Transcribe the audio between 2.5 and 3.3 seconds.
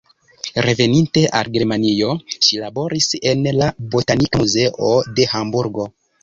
laboris